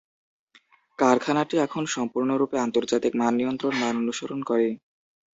কারখানাটি 0.99 1.55
এখন 1.65 1.83
সম্পূর্ণরূপে 1.95 2.57
আন্তর্জাতিক 2.59 3.13
মান 3.15 3.33
নিয়ন্ত্রণ 3.39 3.73
মান 3.81 3.93
অনুসরণ 4.01 4.39
করে। 4.43 4.67